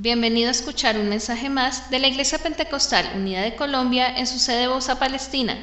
[0.00, 4.38] Bienvenido a escuchar un mensaje más de la Iglesia Pentecostal Unida de Colombia en su
[4.38, 5.58] sede Bosa Palestina.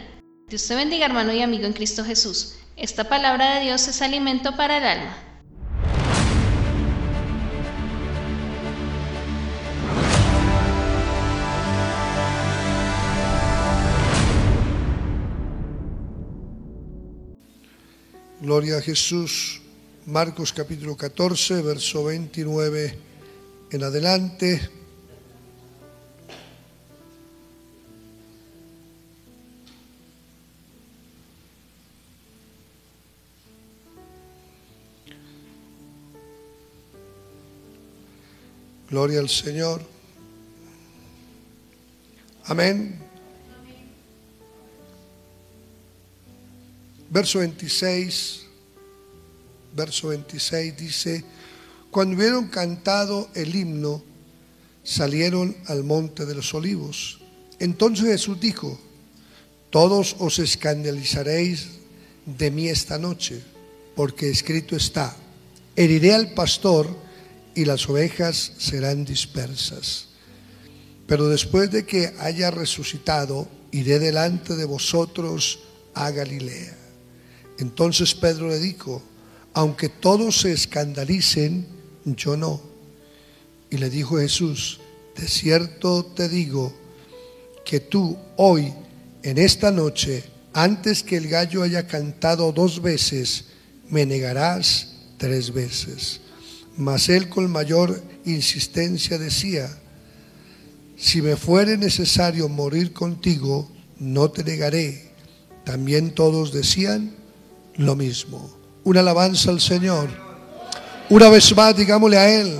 [0.49, 2.57] Dios te bendiga hermano y amigo en Cristo Jesús.
[2.75, 5.17] Esta palabra de Dios es alimento para el alma.
[18.41, 19.61] Gloria a Jesús.
[20.05, 23.14] Marcos capítulo 14, verso 29
[23.71, 24.69] en adelante.
[38.89, 39.81] Gloria al Señor.
[42.45, 42.99] Amén.
[47.09, 48.45] Verso 26,
[49.75, 51.25] verso 26 dice,
[51.95, 54.03] cuando hubieron cantado el himno,
[54.83, 57.21] salieron al monte de los olivos.
[57.57, 58.77] Entonces Jesús dijo,
[59.69, 61.69] todos os escandalizaréis
[62.25, 63.41] de mí esta noche,
[63.95, 65.15] porque escrito está,
[65.77, 66.93] heriré al pastor
[67.55, 70.07] y las ovejas serán dispersas.
[71.07, 75.59] Pero después de que haya resucitado, iré delante de vosotros
[75.93, 76.77] a Galilea.
[77.57, 79.01] Entonces Pedro le dijo,
[79.53, 81.73] aunque todos se escandalicen,
[82.05, 82.61] yo no.
[83.69, 84.79] Y le dijo Jesús,
[85.15, 86.73] de cierto te digo
[87.65, 88.73] que tú hoy,
[89.23, 93.45] en esta noche, antes que el gallo haya cantado dos veces,
[93.89, 96.21] me negarás tres veces.
[96.77, 99.69] Mas él con mayor insistencia decía,
[100.97, 103.69] si me fuere necesario morir contigo,
[103.99, 105.11] no te negaré.
[105.63, 107.13] También todos decían,
[107.75, 108.55] lo mismo.
[108.83, 110.24] Una alabanza al Señor.
[111.07, 112.57] Una vez más, digámosle a Él,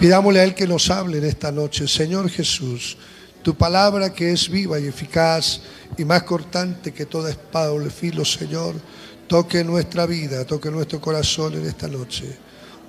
[0.00, 1.86] pidámosle a Él que nos hable en esta noche.
[1.86, 2.96] Señor Jesús,
[3.44, 5.60] tu palabra que es viva y eficaz
[5.96, 8.74] y más cortante que toda espada o filo, Señor,
[9.28, 12.36] toque nuestra vida, toque nuestro corazón en esta noche.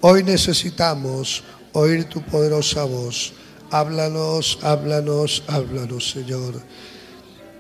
[0.02, 1.44] Hoy necesitamos
[1.74, 3.34] oír tu poderosa voz.
[3.70, 6.60] Háblanos, háblanos, háblanos, Señor.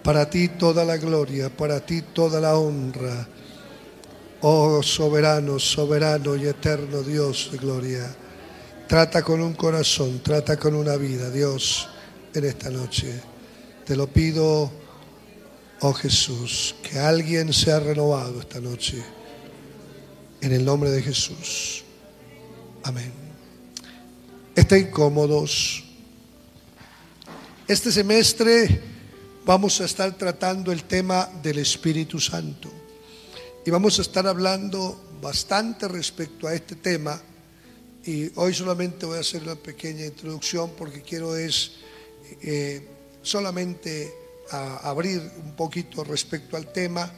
[0.03, 3.27] Para ti toda la gloria, para ti toda la honra.
[4.47, 8.15] Oh soberano, soberano y eterno Dios de gloria,
[8.87, 11.89] trata con un corazón, trata con una vida, Dios,
[12.31, 13.11] en esta noche.
[13.87, 14.71] Te lo pido,
[15.81, 19.03] oh Jesús, que alguien sea renovado esta noche.
[20.41, 21.83] En el nombre de Jesús.
[22.83, 23.11] Amén.
[24.55, 25.83] Estén cómodos.
[27.67, 28.79] Este semestre
[29.43, 32.84] vamos a estar tratando el tema del Espíritu Santo.
[33.67, 37.19] Y vamos a estar hablando bastante respecto a este tema.
[38.05, 41.71] Y hoy solamente voy a hacer una pequeña introducción porque quiero es
[42.43, 42.87] eh,
[43.23, 44.13] solamente
[44.51, 47.11] a abrir un poquito respecto al tema.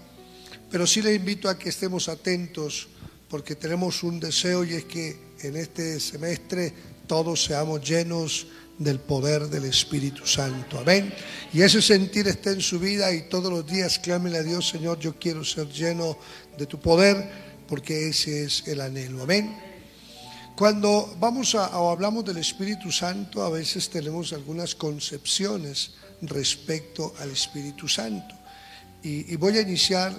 [0.71, 2.87] Pero sí le invito a que estemos atentos
[3.29, 6.73] porque tenemos un deseo y es que en este semestre
[7.07, 10.79] todos seamos llenos del poder del Espíritu Santo.
[10.79, 11.13] Amén.
[11.53, 14.99] Y ese sentir está en su vida y todos los días clámele a Dios, Señor,
[14.99, 16.17] yo quiero ser lleno
[16.57, 17.29] de tu poder,
[17.67, 19.23] porque ese es el anhelo.
[19.23, 19.57] Amén.
[20.55, 27.29] Cuando vamos a, o hablamos del Espíritu Santo, a veces tenemos algunas concepciones respecto al
[27.29, 28.33] Espíritu Santo.
[29.03, 30.11] Y, voy a iniciar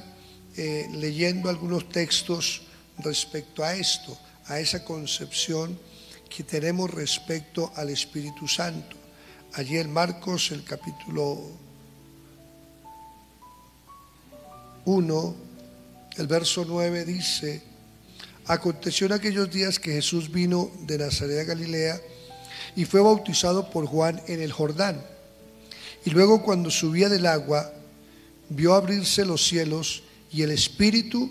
[0.56, 2.62] eh, leyendo algunos textos
[2.98, 5.78] respecto a esto, a esa concepción
[6.28, 8.96] que tenemos respecto al Espíritu Santo.
[9.54, 11.38] Allí en Marcos, el capítulo
[14.84, 15.34] 1,
[16.16, 17.62] el verso 9 dice,
[18.46, 22.00] aconteció en aquellos días que Jesús vino de Nazaret a Galilea
[22.76, 25.02] y fue bautizado por Juan en el Jordán.
[26.04, 27.72] Y luego cuando subía del agua,
[28.50, 31.30] vio abrirse los cielos y el Espíritu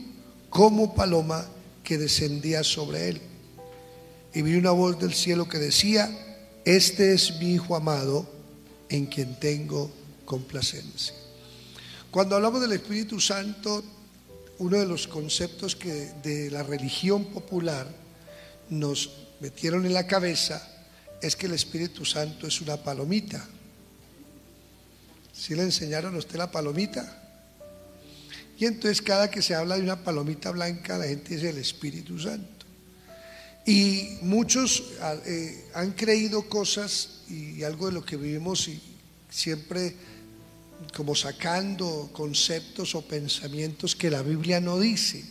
[0.49, 1.45] como paloma
[1.83, 3.21] que descendía sobre él
[4.37, 6.11] y vi una voz del cielo que decía,
[6.63, 8.29] este es mi Hijo amado
[8.87, 9.91] en quien tengo
[10.25, 11.15] complacencia.
[12.11, 13.83] Cuando hablamos del Espíritu Santo,
[14.59, 17.87] uno de los conceptos que de la religión popular
[18.69, 20.61] nos metieron en la cabeza
[21.19, 23.43] es que el Espíritu Santo es una palomita.
[25.33, 27.23] ¿Sí le enseñaron a usted la palomita?
[28.59, 32.19] Y entonces cada que se habla de una palomita blanca, la gente dice el Espíritu
[32.19, 32.56] Santo.
[33.67, 38.81] Y muchos ah, eh, han creído cosas y algo de lo que vivimos y
[39.29, 39.93] siempre
[40.95, 45.21] como sacando conceptos o pensamientos que la Biblia no dice.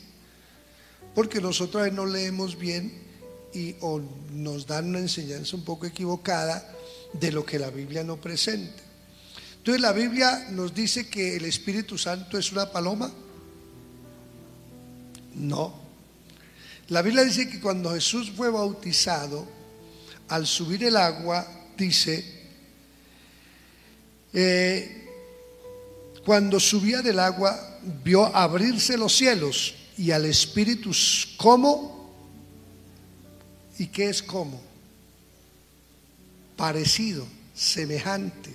[1.14, 2.92] Porque nosotros no leemos bien
[3.54, 4.02] y o
[4.34, 6.70] nos dan una enseñanza un poco equivocada
[7.14, 8.82] de lo que la Biblia no presenta.
[9.56, 13.10] Entonces la Biblia nos dice que el Espíritu Santo es una paloma.
[15.36, 15.85] No.
[16.88, 19.46] La Biblia dice que cuando Jesús fue bautizado,
[20.28, 21.46] al subir el agua,
[21.76, 22.24] dice,
[24.32, 25.04] eh,
[26.24, 30.90] cuando subía del agua, vio abrirse los cielos y al Espíritu,
[31.36, 32.12] ¿cómo?
[33.78, 34.60] ¿Y qué es como?
[36.56, 38.50] Parecido, semejante,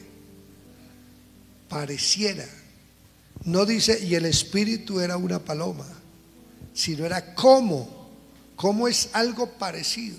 [1.69, 2.47] pareciera.
[3.45, 5.87] No dice, y el Espíritu era una paloma,
[6.73, 8.00] sino era como,
[8.61, 10.17] como es algo parecido.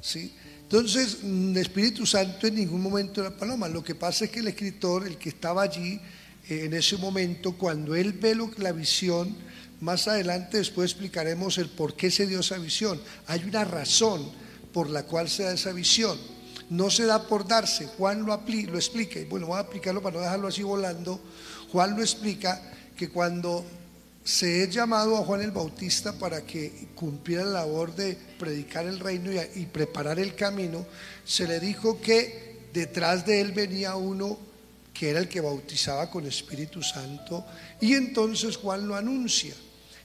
[0.00, 0.32] ¿Sí?
[0.62, 3.68] Entonces, el Espíritu Santo en ningún momento era paloma.
[3.68, 6.00] Lo que pasa es que el escritor, el que estaba allí
[6.48, 9.34] eh, en ese momento, cuando él ve la visión,
[9.80, 13.00] más adelante después explicaremos el por qué se dio esa visión.
[13.26, 14.30] Hay una razón
[14.72, 16.16] por la cual se da esa visión.
[16.70, 17.86] No se da por darse.
[17.98, 19.18] Juan lo, lo explica.
[19.18, 21.20] Y bueno, voy a explicarlo para no dejarlo así volando.
[21.72, 22.62] Juan lo explica
[22.96, 23.66] que cuando
[24.24, 29.00] se es llamado a Juan el Bautista para que cumpliera la labor de predicar el
[29.00, 30.86] reino y, y preparar el camino,
[31.24, 34.38] se le dijo que detrás de él venía uno
[34.92, 37.44] que era el que bautizaba con Espíritu Santo,
[37.80, 39.54] y entonces Juan lo anuncia.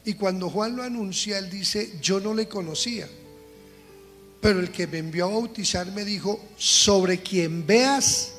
[0.05, 3.07] Y cuando Juan lo anuncia, él dice, yo no le conocía.
[4.39, 8.31] Pero el que me envió a bautizar me dijo, sobre quien veas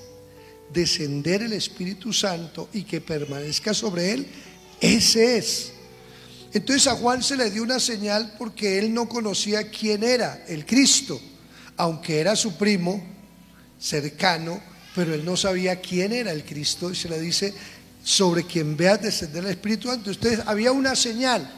[0.73, 4.27] descender el Espíritu Santo y que permanezca sobre él,
[4.81, 5.73] ese es.
[6.53, 10.65] Entonces a Juan se le dio una señal porque él no conocía quién era el
[10.65, 11.21] Cristo,
[11.77, 13.03] aunque era su primo
[13.79, 14.61] cercano,
[14.95, 17.55] pero él no sabía quién era el Cristo y se le dice,
[18.03, 20.11] sobre quien veas descender el Espíritu Santo.
[20.11, 21.49] Entonces había una señal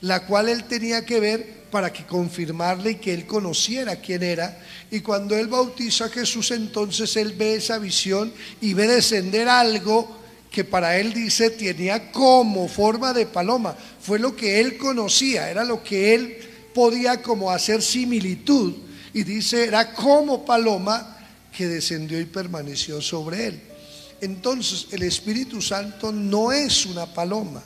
[0.00, 4.58] la cual él tenía que ver para que confirmarle y que él conociera quién era.
[4.90, 10.16] Y cuando él bautiza a Jesús, entonces él ve esa visión y ve descender algo
[10.56, 13.76] que para él dice tenía como forma de paloma.
[14.00, 16.38] Fue lo que él conocía, era lo que él
[16.72, 18.72] podía como hacer similitud.
[19.12, 21.14] Y dice, era como paloma
[21.54, 23.60] que descendió y permaneció sobre él.
[24.22, 27.62] Entonces el Espíritu Santo no es una paloma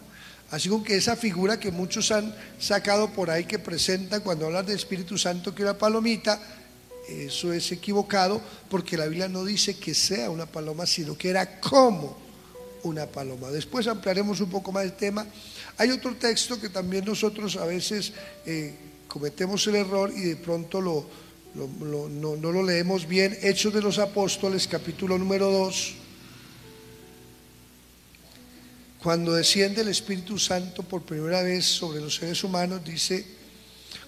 [0.50, 4.75] Así que esa figura que muchos han sacado por ahí que presenta cuando hablan del
[4.75, 6.43] Espíritu Santo que una palomita,
[7.08, 11.60] eso es equivocado porque la Biblia no dice que sea una paloma, sino que era
[11.60, 12.30] como
[12.82, 13.49] una paloma.
[13.50, 15.27] Después ampliaremos un poco más el tema.
[15.79, 18.12] Hay otro texto que también nosotros a veces
[18.47, 18.75] eh,
[19.09, 20.81] cometemos el error y de pronto
[21.55, 23.37] no lo leemos bien.
[23.43, 25.94] Hechos de los Apóstoles, capítulo número 2
[29.03, 33.25] cuando desciende el Espíritu Santo por primera vez sobre los seres humanos, dice,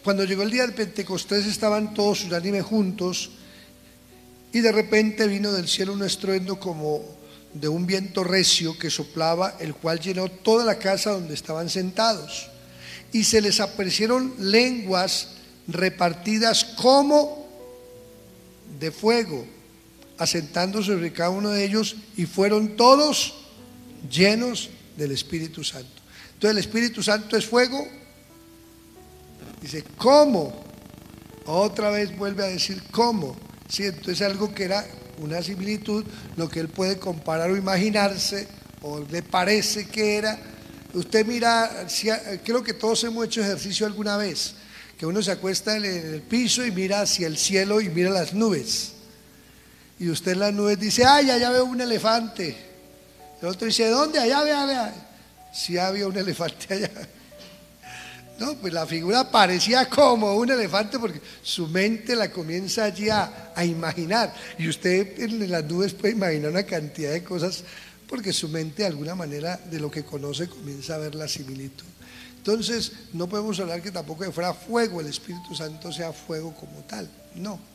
[0.05, 3.31] cuando llegó el día del Pentecostés estaban todos unánimes juntos
[4.53, 7.03] y de repente vino del cielo un estruendo como
[7.54, 12.49] de un viento recio que soplaba, el cual llenó toda la casa donde estaban sentados.
[13.12, 15.28] Y se les aparecieron lenguas
[15.69, 17.46] repartidas como
[18.81, 19.46] de fuego,
[20.19, 23.35] asentándose sobre cada uno de ellos, y fueron todos
[24.11, 26.02] llenos del Espíritu Santo.
[26.35, 27.87] Entonces el Espíritu Santo es fuego.
[29.61, 30.64] Dice, ¿cómo?
[31.44, 33.37] Otra vez vuelve a decir, ¿cómo?
[33.68, 34.85] Sí, entonces algo que era
[35.19, 36.04] una similitud,
[36.37, 38.49] lo que él puede comparar o imaginarse,
[38.83, 40.38] o le parece que era.
[40.95, 41.87] Usted mira,
[42.45, 44.54] creo que todos hemos hecho ejercicio alguna vez,
[44.99, 48.35] que uno se acuesta en el piso y mira hacia el cielo y mira las
[48.35, 48.92] nubes.
[49.99, 52.57] Y usted en las nubes dice, ay, allá veo un elefante.
[53.40, 54.19] El otro dice, ¿dónde?
[54.19, 54.95] Allá, vea, vea.
[55.52, 56.90] Si había un elefante allá.
[58.42, 63.52] No, pues la figura parecía como un elefante porque su mente la comienza allí a,
[63.64, 64.34] imaginar.
[64.58, 67.62] Y usted en las nubes puede imaginar una cantidad de cosas
[68.08, 71.87] porque su mente de alguna manera de lo que conoce comienza a ver la similitud.
[72.37, 77.08] Entonces, no podemos hablar que tampoco fuera fuego, el Espíritu Santo sea fuego como tal.
[77.37, 77.72] No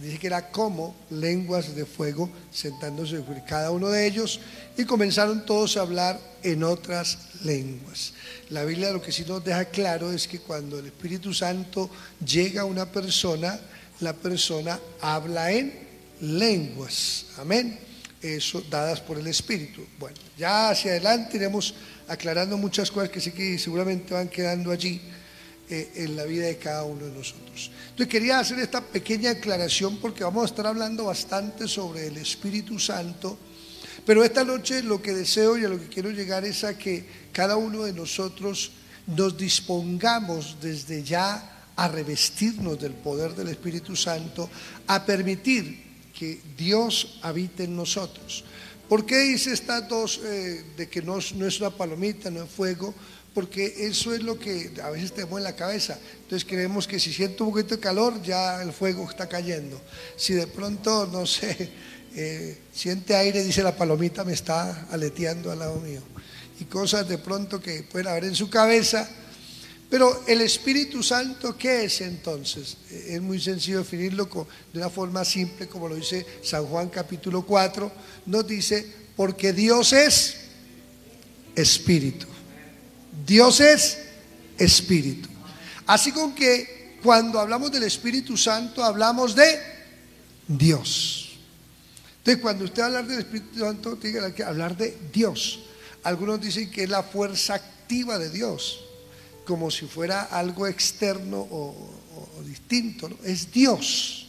[0.00, 4.40] dice que era como lenguas de fuego sentándose sobre cada uno de ellos
[4.76, 8.14] y comenzaron todos a hablar en otras lenguas.
[8.50, 11.90] La Biblia lo que sí nos deja claro es que cuando el Espíritu Santo
[12.24, 13.58] llega a una persona,
[14.00, 15.72] la persona habla en
[16.20, 17.26] lenguas.
[17.38, 17.78] Amén.
[18.20, 19.84] Eso dadas por el Espíritu.
[19.98, 21.74] Bueno, ya hacia adelante iremos
[22.08, 25.00] aclarando muchas cosas que sí que seguramente van quedando allí
[25.72, 27.70] en la vida de cada uno de nosotros.
[27.90, 32.78] Entonces quería hacer esta pequeña aclaración porque vamos a estar hablando bastante sobre el Espíritu
[32.78, 33.38] Santo,
[34.04, 37.04] pero esta noche lo que deseo y a lo que quiero llegar es a que
[37.32, 38.72] cada uno de nosotros
[39.06, 44.48] nos dispongamos desde ya a revestirnos del poder del Espíritu Santo,
[44.86, 48.44] a permitir que Dios habite en nosotros.
[48.88, 52.94] ¿Por qué dice estas dos eh, de que no es una palomita, no es fuego?
[53.34, 55.98] Porque eso es lo que a veces tenemos en la cabeza.
[56.22, 59.80] Entonces creemos que si siento un poquito de calor, ya el fuego está cayendo.
[60.16, 61.70] Si de pronto, no sé,
[62.14, 66.02] eh, siente aire, dice la palomita, me está aleteando al lado mío.
[66.60, 69.08] Y cosas de pronto que pueden haber en su cabeza.
[69.88, 72.76] Pero el Espíritu Santo, ¿qué es entonces?
[72.90, 74.26] Es muy sencillo definirlo
[74.72, 77.92] de una forma simple, como lo dice San Juan capítulo 4.
[78.26, 78.86] Nos dice,
[79.16, 80.36] porque Dios es
[81.54, 82.31] Espíritu.
[83.26, 83.98] Dios es
[84.58, 85.28] Espíritu.
[85.86, 89.58] Así con que cuando hablamos del Espíritu Santo, hablamos de
[90.46, 91.30] Dios.
[92.18, 95.60] Entonces, cuando usted habla del Espíritu Santo, tiene que hablar de Dios.
[96.04, 98.80] Algunos dicen que es la fuerza activa de Dios,
[99.44, 101.90] como si fuera algo externo o,
[102.46, 103.10] distinto.
[103.24, 104.28] Es Dios.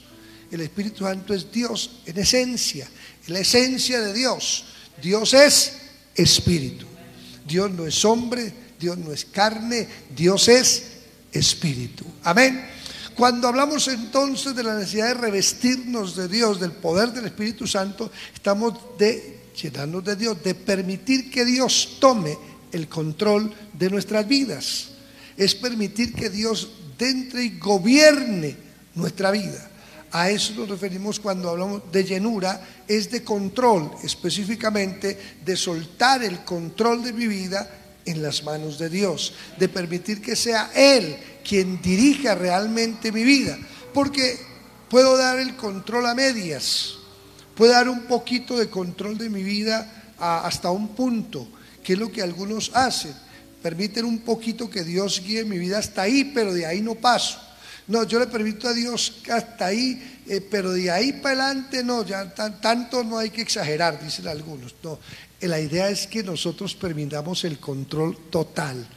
[0.50, 2.88] El Espíritu Santo es Dios en esencia,
[3.28, 4.66] en la esencia de Dios.
[5.02, 5.74] Dios es
[6.16, 6.86] Espíritu.
[7.46, 10.84] Dios no es hombre, Dios no es carne, Dios es
[11.32, 12.04] Espíritu.
[12.24, 12.68] Amén.
[13.16, 18.12] Cuando hablamos entonces de la necesidad de revestirnos de Dios, del poder del Espíritu Santo,
[18.34, 22.38] estamos de llenarnos de Dios, de permitir que Dios tome
[22.74, 24.90] el control de nuestras vidas.
[25.38, 28.56] Es permitir que Dios entre y gobierne
[28.96, 29.70] nuestra vida.
[30.12, 36.44] A eso nos referimos cuando hablamos de llenura, es de control, específicamente de soltar el
[36.44, 41.16] control de mi vida en las manos de Dios, de permitir que sea Él
[41.48, 43.58] quien dirija realmente mi vida,
[43.94, 44.40] porque
[44.90, 46.96] puedo dar el control a medias,
[47.56, 51.48] puedo dar un poquito de control de mi vida hasta un punto,
[51.84, 53.14] que es lo que algunos hacen,
[53.62, 57.40] permiten un poquito que Dios guíe mi vida hasta ahí, pero de ahí no paso.
[57.88, 62.06] No, yo le permito a Dios hasta ahí, eh, pero de ahí para adelante no,
[62.06, 64.74] ya tanto no hay que exagerar, dicen algunos.
[64.82, 65.00] No,
[65.48, 68.88] la idea es que nosotros permitamos el control total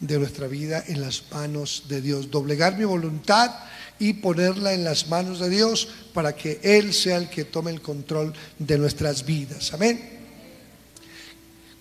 [0.00, 3.54] de nuestra vida en las manos de Dios, doblegar mi voluntad
[3.98, 7.80] y ponerla en las manos de Dios para que Él sea el que tome el
[7.80, 9.72] control de nuestras vidas.
[9.72, 10.18] Amén.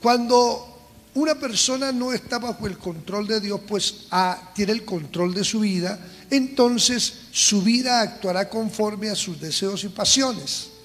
[0.01, 0.77] Cuando
[1.13, 5.43] una persona no está bajo el control de Dios, pues ah, tiene el control de
[5.43, 5.99] su vida,
[6.29, 10.76] entonces su vida actuará conforme a sus deseos y pasiones.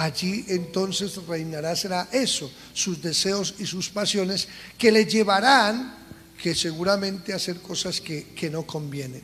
[0.00, 5.94] Allí entonces reinará, será eso, sus deseos y sus pasiones que le llevarán
[6.42, 9.20] que seguramente a hacer cosas que, que no convienen.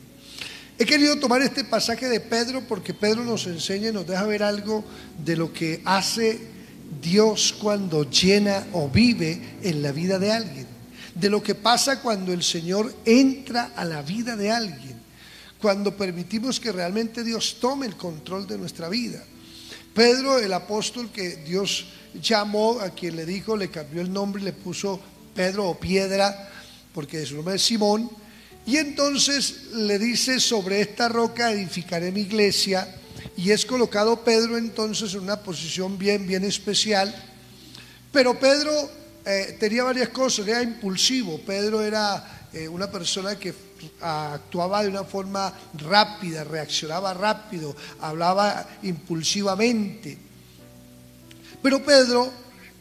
[0.78, 4.42] He querido tomar este pasaje de Pedro porque Pedro nos enseña y nos deja ver
[4.42, 4.84] algo
[5.24, 6.38] de lo que hace
[7.00, 10.66] Dios cuando llena o vive en la vida de alguien,
[11.14, 15.00] de lo que pasa cuando el Señor entra a la vida de alguien,
[15.58, 19.24] cuando permitimos que realmente Dios tome el control de nuestra vida.
[19.96, 21.86] Pedro, el apóstol que Dios
[22.20, 25.00] llamó, a quien le dijo, le cambió el nombre le puso
[25.34, 26.50] Pedro o Piedra,
[26.92, 28.10] porque su nombre es Simón,
[28.66, 32.94] y entonces le dice, sobre esta roca edificaré mi iglesia,
[33.38, 37.14] y es colocado Pedro entonces en una posición bien, bien especial,
[38.12, 38.72] pero Pedro
[39.24, 43.54] eh, tenía varias cosas, era impulsivo, Pedro era eh, una persona que
[44.00, 50.18] actuaba de una forma rápida, reaccionaba rápido, hablaba impulsivamente.
[51.62, 52.30] Pero Pedro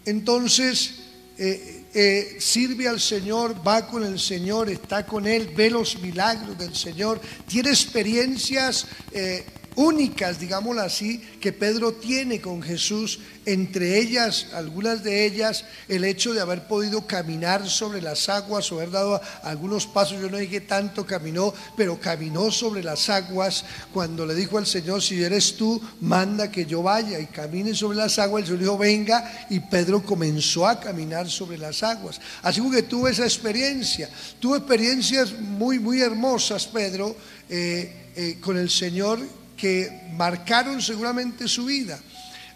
[0.05, 0.95] entonces
[1.37, 6.57] eh, eh, sirve al Señor, va con el Señor, está con Él, ve los milagros
[6.57, 14.47] del Señor, tiene experiencias eh, únicas, digámoslo así, que Pedro tiene con Jesús, entre ellas,
[14.53, 19.21] algunas de ellas, el hecho de haber podido caminar sobre las aguas o haber dado
[19.43, 24.57] algunos pasos, yo no dije tanto caminó, pero caminó sobre las aguas cuando le dijo
[24.57, 28.47] al Señor, si eres tú, manda que yo vaya y camine sobre las aguas, el
[28.47, 32.19] Señor dijo, venga, y Pedro comenzó a caminar sobre las aguas.
[32.41, 37.15] Así que tuve esa experiencia, tuve experiencias muy, muy hermosas, Pedro,
[37.49, 39.19] eh, eh, con el Señor
[39.55, 41.99] que marcaron seguramente su vida.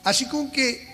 [0.04, 0.88] Así como que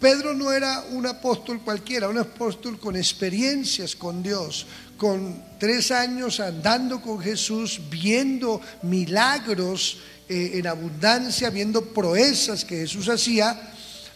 [0.00, 6.40] Pedro no era un apóstol cualquiera, un apóstol con experiencias con Dios, con tres años
[6.40, 9.98] andando con Jesús, viendo milagros
[10.28, 13.72] eh, en abundancia, viendo proezas que Jesús hacía,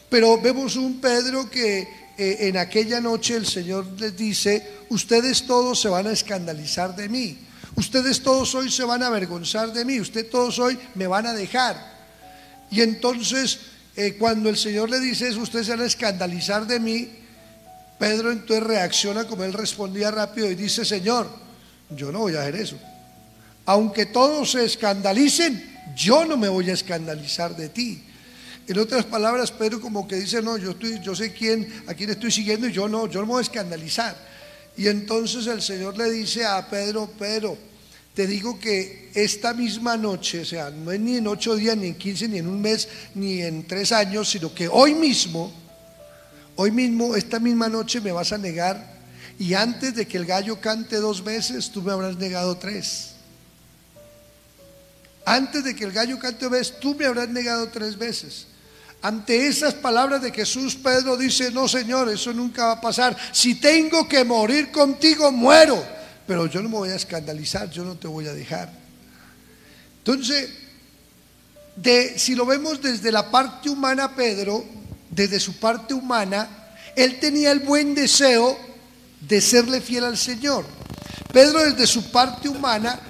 [0.08, 5.80] pero vemos un Pedro que eh, en aquella noche el Señor les dice, ustedes todos
[5.80, 7.38] se van a escandalizar de mí
[7.80, 11.32] Ustedes todos hoy se van a avergonzar de mí, ustedes todos hoy me van a
[11.32, 11.82] dejar.
[12.70, 13.58] Y entonces,
[13.96, 17.08] eh, cuando el Señor le dice eso, ustedes se van a escandalizar de mí,
[17.98, 21.26] Pedro entonces reacciona como él respondía rápido y dice, Señor,
[21.88, 22.76] yo no voy a hacer eso.
[23.64, 28.04] aunque todos se escandalicen, yo no me voy a escandalizar de ti.
[28.68, 32.10] En otras palabras, Pedro como que dice, no, yo, estoy, yo sé quién, a quién
[32.10, 34.14] estoy siguiendo y yo no, yo no me voy a escandalizar.
[34.76, 37.69] Y entonces el Señor le dice a Pedro, Pedro,
[38.20, 41.86] te digo que esta misma noche, o sea, no es ni en ocho días, ni
[41.86, 45.50] en quince, ni en un mes, ni en tres años, sino que hoy mismo,
[46.56, 49.00] hoy mismo, esta misma noche me vas a negar
[49.38, 53.12] y antes de que el gallo cante dos veces, tú me habrás negado tres.
[55.24, 58.48] Antes de que el gallo cante dos veces, tú me habrás negado tres veces.
[59.00, 63.16] Ante esas palabras de Jesús, Pedro dice, no Señor, eso nunca va a pasar.
[63.32, 65.99] Si tengo que morir contigo, muero.
[66.30, 68.70] Pero yo no me voy a escandalizar, yo no te voy a dejar.
[69.98, 70.48] Entonces,
[71.74, 74.64] de, si lo vemos desde la parte humana, Pedro,
[75.10, 76.48] desde su parte humana,
[76.94, 78.56] él tenía el buen deseo
[79.22, 80.64] de serle fiel al Señor.
[81.32, 83.00] Pedro desde su parte humana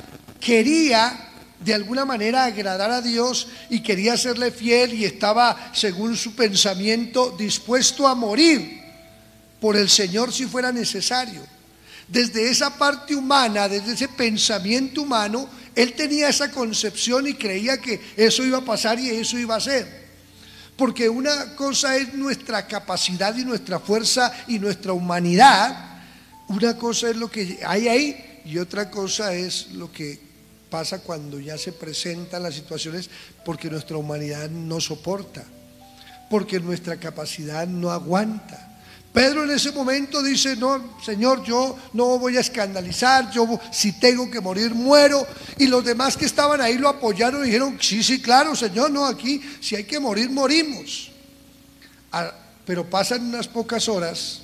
[0.41, 1.29] quería
[1.63, 7.37] de alguna manera agradar a Dios y quería serle fiel y estaba, según su pensamiento,
[7.39, 8.81] dispuesto a morir
[9.61, 11.60] por el Señor si fuera necesario.
[12.11, 18.01] Desde esa parte humana, desde ese pensamiento humano, él tenía esa concepción y creía que
[18.17, 20.01] eso iba a pasar y eso iba a ser.
[20.77, 26.01] Porque una cosa es nuestra capacidad y nuestra fuerza y nuestra humanidad,
[26.49, 30.19] una cosa es lo que hay ahí y otra cosa es lo que
[30.69, 33.09] pasa cuando ya se presentan las situaciones
[33.45, 35.45] porque nuestra humanidad no soporta,
[36.29, 38.70] porque nuestra capacidad no aguanta.
[39.13, 44.31] Pedro en ese momento dice, no, Señor, yo no voy a escandalizar, yo si tengo
[44.31, 45.27] que morir, muero.
[45.59, 49.05] Y los demás que estaban ahí lo apoyaron y dijeron, sí, sí, claro, Señor, no,
[49.05, 51.11] aquí si hay que morir, morimos.
[52.65, 54.43] Pero pasan unas pocas horas,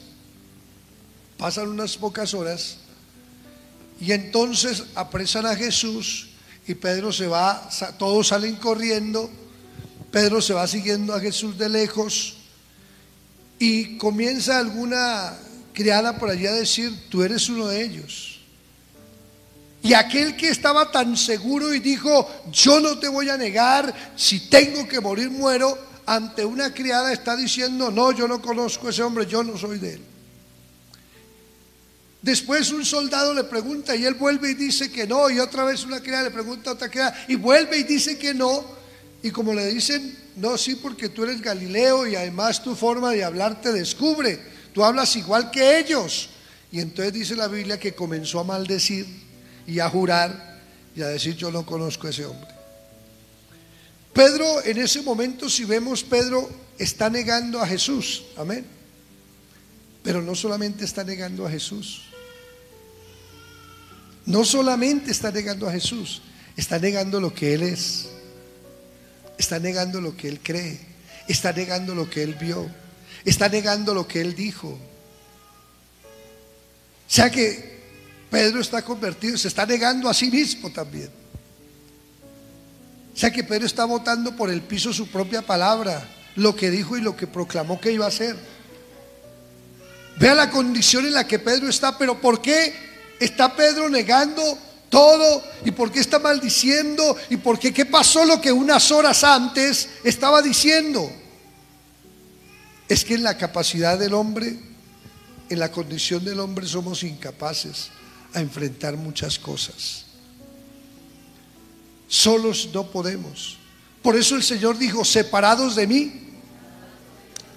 [1.38, 2.78] pasan unas pocas horas
[4.00, 6.30] y entonces apresan a Jesús
[6.66, 9.30] y Pedro se va, todos salen corriendo,
[10.10, 12.35] Pedro se va siguiendo a Jesús de lejos
[13.58, 15.36] y comienza alguna
[15.72, 18.40] criada por allá a decir, tú eres uno de ellos.
[19.82, 24.48] Y aquel que estaba tan seguro y dijo, yo no te voy a negar, si
[24.48, 29.02] tengo que morir muero, ante una criada está diciendo, no, yo no conozco a ese
[29.02, 30.02] hombre, yo no soy de él.
[32.26, 35.30] Después un soldado le pregunta y él vuelve y dice que no.
[35.30, 38.34] Y otra vez una criada le pregunta a otra criada y vuelve y dice que
[38.34, 38.64] no.
[39.22, 43.24] Y como le dicen, no, sí, porque tú eres Galileo y además tu forma de
[43.24, 44.40] hablar te descubre.
[44.72, 46.30] Tú hablas igual que ellos.
[46.70, 49.06] Y entonces dice la Biblia que comenzó a maldecir
[49.66, 50.60] y a jurar
[50.94, 52.50] y a decir yo no conozco a ese hombre.
[54.12, 56.48] Pedro en ese momento, si vemos, Pedro
[56.78, 58.24] está negando a Jesús.
[58.36, 58.64] Amén.
[60.02, 62.06] Pero no solamente está negando a Jesús
[64.26, 66.20] no solamente está negando a Jesús,
[66.56, 68.08] está negando lo que Él es,
[69.38, 70.78] está negando lo que Él cree,
[71.28, 72.70] está negando lo que Él vio,
[73.24, 74.68] está negando lo que Él dijo.
[74.68, 74.78] O
[77.08, 77.76] sea que
[78.30, 81.10] Pedro está convertido, se está negando a sí mismo también.
[83.14, 86.96] O sea que Pedro está votando por el piso su propia palabra, lo que dijo
[86.96, 88.36] y lo que proclamó que iba a hacer.
[90.18, 92.74] Vea la condición en la que Pedro está, pero ¿por qué
[93.20, 94.42] está Pedro negando
[94.88, 99.24] todo y por qué está maldiciendo y por qué qué pasó lo que unas horas
[99.24, 101.10] antes estaba diciendo.
[102.88, 104.58] Es que en la capacidad del hombre,
[105.48, 107.90] en la condición del hombre somos incapaces
[108.32, 110.04] a enfrentar muchas cosas.
[112.08, 113.58] Solos no podemos.
[114.02, 116.12] Por eso el Señor dijo, separados de mí,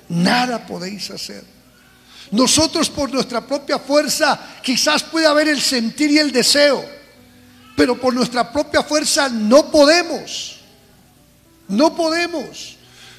[0.08, 1.44] nada podéis hacer.
[2.32, 6.84] Nosotros por nuestra propia fuerza quizás pueda haber el sentir y el deseo,
[7.80, 10.60] pero por nuestra propia fuerza no podemos.
[11.70, 12.76] No podemos.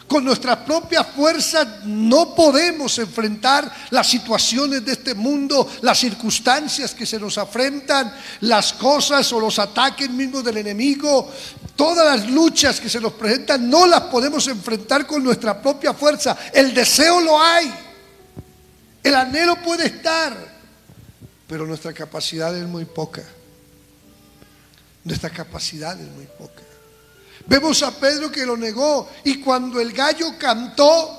[0.06, 7.06] Con nuestra propia fuerza no podemos enfrentar las situaciones de este mundo, las circunstancias que
[7.06, 11.32] se nos afrentan, las cosas o los ataques mismos del enemigo,
[11.74, 16.36] todas las luchas que se nos presentan, no las podemos enfrentar con nuestra propia fuerza.
[16.52, 17.72] El deseo lo hay.
[19.02, 20.36] El anhelo puede estar,
[21.48, 23.22] pero nuestra capacidad es muy poca.
[25.04, 26.62] Nuestra capacidad es muy poca.
[27.46, 31.18] Vemos a Pedro que lo negó y cuando el gallo cantó,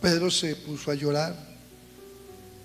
[0.00, 1.34] Pedro se puso a llorar.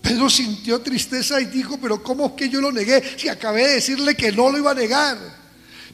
[0.01, 3.17] Pedro sintió tristeza y dijo, pero ¿cómo es que yo lo negué?
[3.17, 5.17] Si acabé de decirle que no lo iba a negar.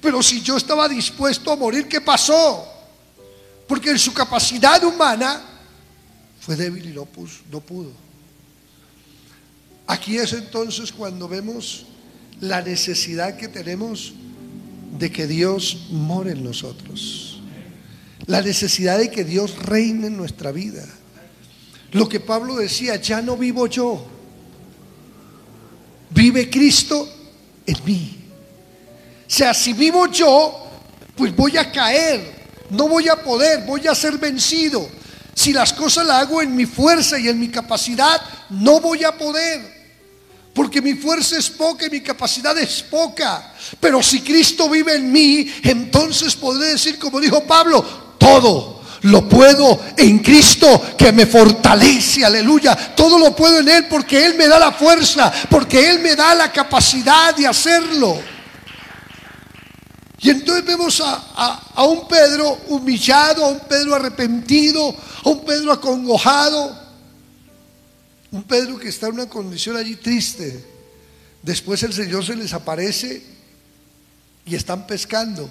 [0.01, 2.67] Pero si yo estaba dispuesto a morir, ¿qué pasó?
[3.67, 5.41] Porque en su capacidad humana
[6.39, 7.08] fue débil y no,
[7.51, 7.91] no pudo.
[9.88, 11.86] Aquí es entonces cuando vemos
[12.41, 14.13] la necesidad que tenemos
[14.97, 17.41] de que Dios more en nosotros.
[18.26, 20.86] La necesidad de que Dios reine en nuestra vida.
[21.91, 24.06] Lo que Pablo decía, ya no vivo yo.
[26.10, 27.08] Vive Cristo
[27.65, 28.17] en mí.
[29.26, 30.67] O sea, si vivo yo,
[31.15, 34.88] pues voy a caer, no voy a poder, voy a ser vencido.
[35.34, 38.19] Si las cosas las hago en mi fuerza y en mi capacidad,
[38.50, 39.76] no voy a poder.
[40.58, 43.54] Porque mi fuerza es poca y mi capacidad es poca.
[43.80, 47.86] Pero si Cristo vive en mí, entonces podré decir, como dijo Pablo,
[48.17, 52.76] todo lo puedo en Cristo que me fortalece, aleluya.
[52.96, 56.34] Todo lo puedo en Él porque Él me da la fuerza, porque Él me da
[56.34, 58.20] la capacidad de hacerlo.
[60.17, 66.87] Y entonces vemos a, un Pedro humillado, a un Pedro arrepentido, a un Pedro acongojado,
[68.38, 70.63] un Pedro que está en una condición allí triste.
[71.41, 73.23] Después el Señor se les aparece
[74.45, 75.50] y están pescando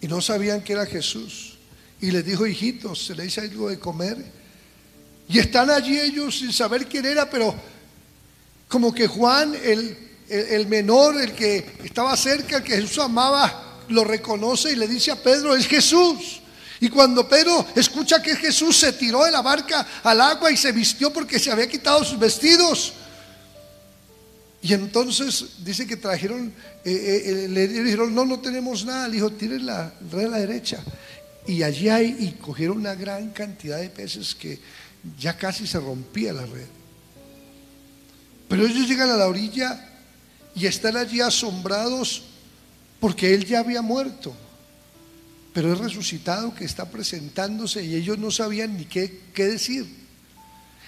[0.00, 1.58] y no sabían que era Jesús.
[2.00, 4.16] Y les dijo, hijitos, se le hizo algo de comer.
[5.28, 7.54] Y están allí ellos sin saber quién era, pero
[8.66, 9.94] como que Juan, el,
[10.26, 15.10] el, menor, el que estaba cerca, el que Jesús amaba, lo reconoce y le dice
[15.10, 16.40] a Pedro, es Jesús.
[16.80, 20.56] Y cuando Pedro escucha que es Jesús, se tiró de la barca al agua y
[20.56, 22.92] se vistió porque se había quitado sus vestidos.
[24.60, 26.52] Y entonces dice que trajeron,
[26.84, 29.08] eh, eh, eh, le dijeron, no, no tenemos nada.
[29.08, 30.82] Le dijo, tire la red a la derecha.
[31.46, 34.60] Y allí hay, y cogieron una gran cantidad de peces que
[35.18, 36.66] ya casi se rompía la red.
[38.48, 39.84] Pero ellos llegan a la orilla
[40.54, 42.22] y están allí asombrados
[43.00, 44.34] porque él ya había muerto,
[45.58, 49.92] pero es resucitado que está presentándose y ellos no sabían ni qué, qué decir.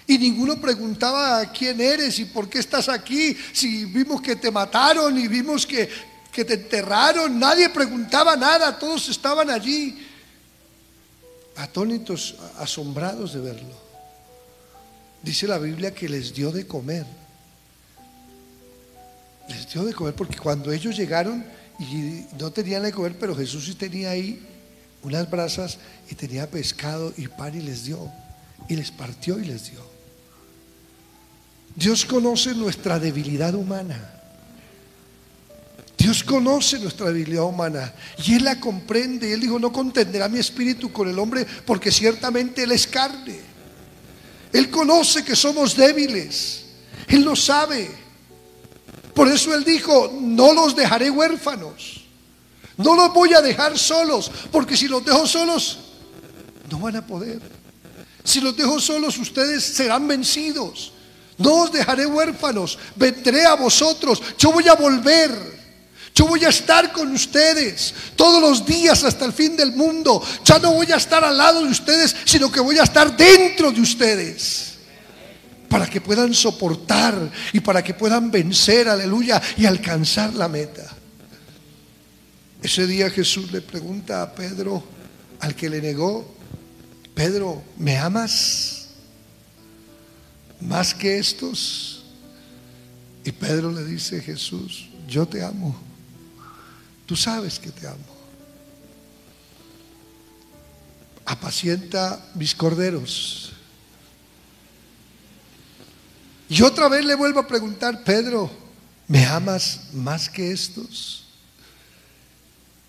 [0.07, 5.19] Y ninguno preguntaba quién eres y por qué estás aquí, si vimos que te mataron
[5.19, 5.89] y vimos que,
[6.31, 10.07] que te enterraron, nadie preguntaba nada, todos estaban allí,
[11.57, 13.75] atónitos, asombrados de verlo.
[15.21, 17.07] Dice la Biblia que les dio de comer
[19.49, 21.45] les dio de comer porque cuando ellos llegaron
[21.81, 24.47] y no tenían de comer, pero Jesús sí tenía ahí
[25.03, 25.79] unas brasas
[26.11, 28.11] y tenía pescado y pan y les dio.
[28.69, 29.81] Y les partió y les dio.
[31.75, 34.15] Dios conoce nuestra debilidad humana.
[35.97, 37.93] Dios conoce nuestra debilidad humana
[38.25, 39.33] y Él la comprende.
[39.33, 43.39] Él dijo, no contenderá mi espíritu con el hombre porque ciertamente Él es carne.
[44.53, 46.65] Él conoce que somos débiles.
[47.07, 47.91] Él lo sabe.
[49.15, 52.00] Por eso Él dijo, no los dejaré huérfanos.
[52.83, 55.79] No los voy a dejar solos, porque si los dejo solos,
[56.71, 57.41] no van a poder.
[58.25, 60.93] Si los dejo solos, ustedes serán vencidos.
[61.39, 64.23] No os dejaré huérfanos, vendré a vosotros.
[64.39, 65.61] Yo voy a volver.
[66.15, 70.23] Yo voy a estar con ustedes todos los días hasta el fin del mundo.
[70.45, 73.71] Ya no voy a estar al lado de ustedes, sino que voy a estar dentro
[73.71, 74.75] de ustedes
[75.69, 77.15] para que puedan soportar
[77.53, 81.00] y para que puedan vencer, aleluya, y alcanzar la meta.
[82.63, 84.85] Ese día Jesús le pregunta a Pedro,
[85.41, 86.35] al que le negó,
[87.15, 88.89] Pedro, ¿me amas
[90.61, 92.05] más que estos?
[93.25, 95.75] Y Pedro le dice, Jesús, yo te amo.
[97.07, 98.21] Tú sabes que te amo.
[101.25, 103.53] Apacienta mis corderos.
[106.49, 108.51] Y otra vez le vuelvo a preguntar, Pedro,
[109.07, 111.30] ¿me amas más que estos?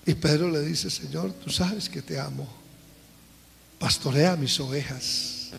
[0.06, 2.48] Y Pedro le dice, Señor, tú sabes que te amo.
[3.78, 5.52] Pastorea mis ovejas.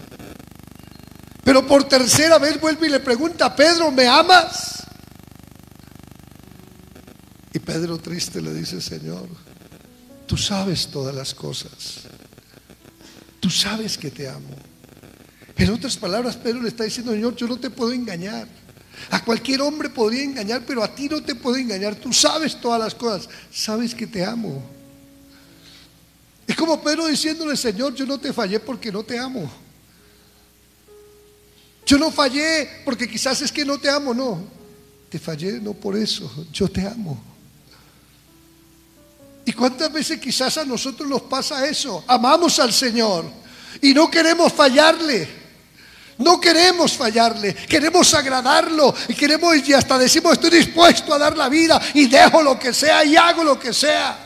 [1.44, 4.85] Pero por tercera vez vuelve y le pregunta, Pedro, ¿me amas?
[7.52, 9.28] Y Pedro triste le dice, Señor,
[10.26, 12.02] tú sabes todas las cosas.
[13.40, 14.57] Tú sabes que te amo.
[15.57, 18.48] En otras palabras, Pedro le está diciendo, Señor, yo no te puedo engañar.
[19.11, 21.94] A cualquier hombre podría engañar, pero a ti no te puedo engañar.
[21.96, 23.28] Tú sabes todas las cosas.
[23.52, 24.62] Sabes que te amo.
[26.46, 29.50] Es como Pedro diciéndole, Señor, yo no te fallé porque no te amo.
[31.87, 34.44] Yo no fallé porque quizás es que no te amo, no.
[35.09, 37.22] Te fallé no por eso, yo te amo.
[39.44, 42.05] ¿Y cuántas veces quizás a nosotros nos pasa eso?
[42.07, 43.24] Amamos al Señor
[43.81, 45.41] y no queremos fallarle.
[46.22, 51.48] No queremos fallarle, queremos agradarlo y queremos y hasta decimos estoy dispuesto a dar la
[51.48, 54.18] vida y dejo lo que sea y hago lo que sea.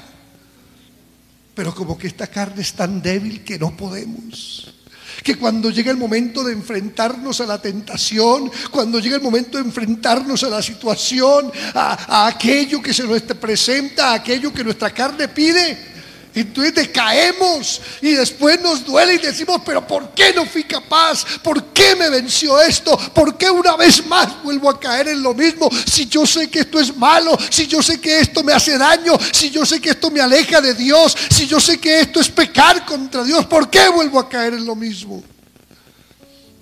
[1.54, 4.74] Pero como que esta carne es tan débil que no podemos,
[5.24, 9.64] que cuando llega el momento de enfrentarnos a la tentación, cuando llega el momento de
[9.64, 15.28] enfrentarnos a la situación, a, aquello que se nos presenta, a aquello que nuestra carne
[15.28, 15.85] pide,
[16.40, 21.24] entonces decaemos y después nos duele y decimos, pero ¿por qué no fui capaz?
[21.42, 22.94] ¿Por qué me venció esto?
[23.14, 25.70] ¿Por qué una vez más vuelvo a caer en lo mismo?
[25.86, 29.14] Si yo sé que esto es malo, si yo sé que esto me hace daño,
[29.32, 32.28] si yo sé que esto me aleja de Dios, si yo sé que esto es
[32.28, 35.24] pecar contra Dios, ¿por qué vuelvo a caer en lo mismo?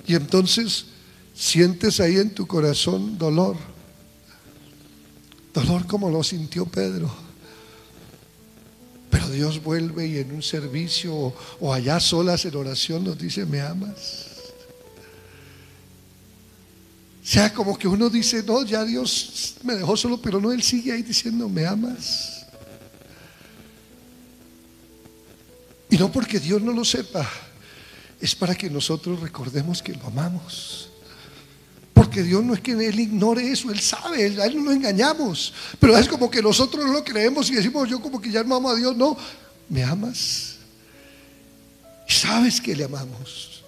[0.06, 0.84] Y entonces
[1.34, 3.56] sientes ahí en tu corazón dolor.
[5.52, 7.23] Dolor como lo sintió Pedro
[9.14, 13.60] pero Dios vuelve y en un servicio o, allá solas en oración nos dice, ¿me
[13.60, 14.26] amas?
[17.22, 20.64] O sea, como que uno dice, no, ya Dios me dejó solo, pero no, Él
[20.64, 22.44] sigue ahí diciendo, ¿me amas?
[25.90, 27.24] Y no porque Dios no lo sepa,
[28.20, 30.90] es para que nosotros recordemos que lo amamos.
[32.14, 35.52] Porque Dios no es que Él ignore eso, Él sabe, a Él no lo engañamos.
[35.80, 38.54] Pero es como que nosotros no lo creemos y decimos, yo como que ya no
[38.54, 38.96] amo a Dios.
[38.96, 39.16] No,
[39.68, 40.58] ¿me amas?
[42.08, 43.64] Y sabes que le amamos.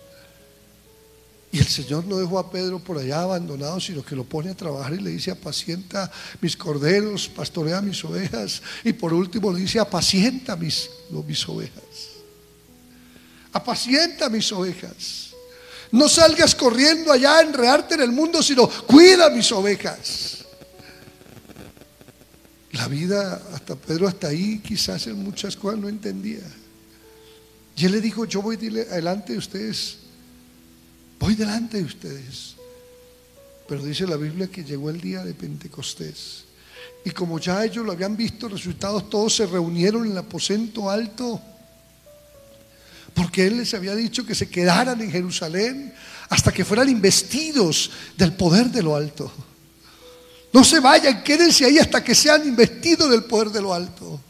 [1.50, 4.54] Y el Señor no dejó a Pedro por allá abandonado, sino que lo pone a
[4.54, 6.08] trabajar y le dice, apacienta
[6.40, 8.62] mis corderos, pastorea mis ovejas.
[8.84, 10.88] Y por último le dice, apacienta mis,
[11.26, 11.82] mis ovejas.
[13.52, 15.25] Apacienta mis ovejas.
[15.92, 20.44] No salgas corriendo allá a enredarte en el mundo, sino cuida mis ovejas.
[22.72, 26.42] La vida, hasta Pedro, hasta ahí quizás en muchas cosas no entendía.
[27.76, 29.98] Y él le dijo, yo voy delante de ustedes,
[31.18, 32.54] voy delante de ustedes.
[33.68, 36.44] Pero dice la Biblia que llegó el día de Pentecostés.
[37.04, 41.40] Y como ya ellos lo habían visto, resultados, todos se reunieron en el aposento alto
[43.16, 45.92] porque Él les había dicho que se quedaran en Jerusalén
[46.28, 49.32] hasta que fueran investidos del poder de lo alto.
[50.52, 54.20] No se vayan, quédense ahí hasta que sean investidos del poder de lo alto.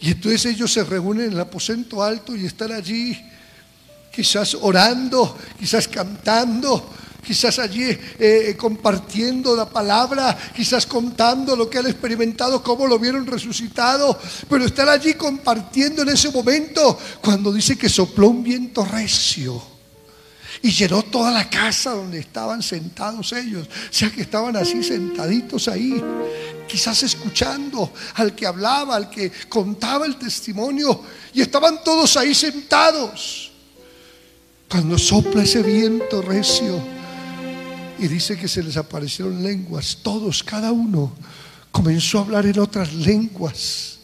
[0.00, 3.18] Y entonces ellos se reúnen en el aposento alto y están allí,
[4.14, 6.92] quizás orando, quizás cantando,
[7.24, 12.98] quizás allí eh, eh, compartiendo la palabra, quizás contando lo que han experimentado, cómo lo
[12.98, 18.84] vieron resucitado, pero estar allí compartiendo en ese momento cuando dice que sopló un viento
[18.84, 19.72] recio
[20.62, 23.66] y llenó toda la casa donde estaban sentados ellos.
[23.66, 26.02] O sea que estaban así sentaditos ahí,
[26.68, 31.02] quizás escuchando al que hablaba, al que contaba el testimonio,
[31.34, 33.50] y estaban todos ahí sentados.
[34.68, 37.01] Cuando sopla ese viento recio,
[37.98, 41.12] y dice que se les aparecieron lenguas, todos, cada uno
[41.70, 43.98] comenzó a hablar en otras lenguas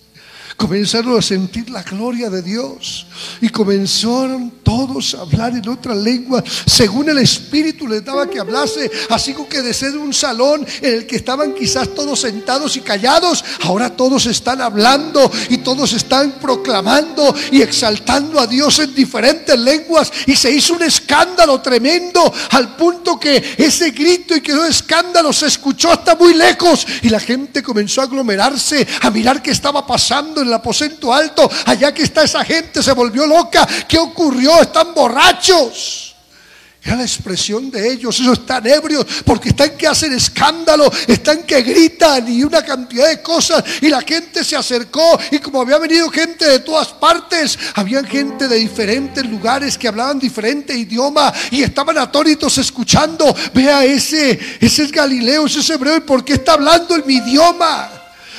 [0.58, 3.06] comenzaron a sentir la gloria de Dios
[3.40, 8.90] y comenzaron todos a hablar en otra lengua según el Espíritu les daba que hablase,
[9.08, 12.80] así como que de ser un salón en el que estaban quizás todos sentados y
[12.80, 19.56] callados, ahora todos están hablando y todos están proclamando y exaltando a Dios en diferentes
[19.56, 25.32] lenguas y se hizo un escándalo tremendo al punto que ese grito y quedó escándalo
[25.32, 29.86] se escuchó hasta muy lejos y la gente comenzó a aglomerarse a mirar qué estaba
[29.86, 33.66] pasando el aposento alto, allá que está esa gente, se volvió loca.
[33.86, 34.60] ¿Qué ocurrió?
[34.60, 36.08] Están borrachos.
[36.88, 41.60] Era la expresión de ellos, ellos están ebrios porque están que hacen escándalo, están que
[41.60, 43.62] gritan y una cantidad de cosas.
[43.82, 48.48] Y la gente se acercó y como había venido gente de todas partes, había gente
[48.48, 53.36] de diferentes lugares que hablaban diferente idioma y estaban atónitos escuchando.
[53.52, 57.16] Vea ese, ese es Galileo, ese es hebreo y por qué está hablando en mi
[57.16, 57.97] idioma.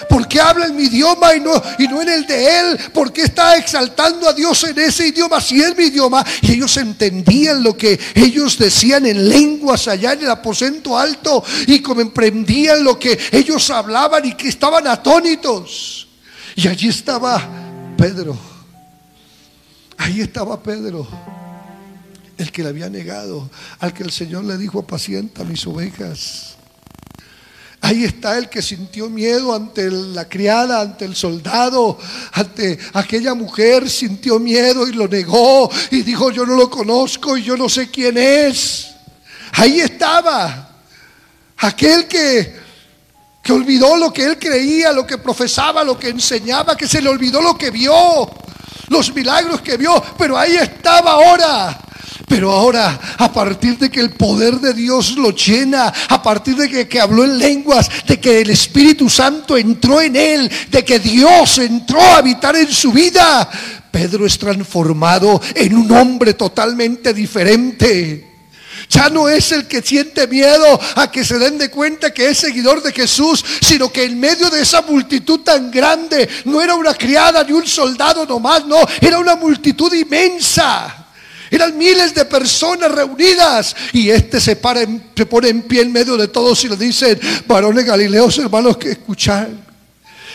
[0.09, 2.79] ¿Por qué habla en mi idioma y no, en el de él?
[2.93, 6.25] ¿Por qué está exaltando a Dios en ese idioma si es mi idioma?
[6.41, 11.79] Y ellos entendían lo que ellos decían en lenguas allá en el aposento alto y
[11.81, 16.07] comprendían lo que ellos hablaban y que estaban atónitos.
[16.55, 17.47] Y allí estaba
[17.95, 18.35] Pedro.
[19.97, 21.07] Ahí estaba Pedro
[22.39, 26.55] el que le había negado, al que el Señor le dijo, apacienta mis ovejas.
[27.81, 31.97] Ahí está el que sintió miedo ante la criada, ante el soldado,
[32.33, 37.43] ante aquella mujer, sintió miedo y lo negó y dijo, yo no lo conozco y
[37.43, 38.87] yo no sé quién es.
[39.53, 40.69] Ahí estaba
[41.57, 42.53] aquel que,
[43.41, 47.07] que olvidó lo que él creía, lo que profesaba, lo que enseñaba, que se le
[47.07, 48.29] olvidó lo que vio,
[48.89, 51.79] los milagros que vio, pero ahí estaba ahora
[52.27, 56.87] pero ahora, a partir de que el poder de Dios lo llena, a partir de
[56.87, 61.57] que, habló en lenguas, de que el Espíritu Santo entró en él, de que Dios
[61.59, 63.49] entró a habitar en su vida,
[63.91, 68.27] Pedro es transformado en un hombre totalmente diferente.
[68.89, 72.39] Ya no es el que siente miedo a que se den de cuenta que es
[72.39, 76.95] seguidor de Jesús, sino que en medio de esa multitud tan grande, no era una
[76.95, 80.98] criada ni un soldado nomás, no, era una multitud inmensa.
[81.51, 86.63] Eran miles de personas reunidas y este se, pone en pie en medio de todos
[86.63, 89.68] y le dicen, varones galileos, hermanos, que escuchan.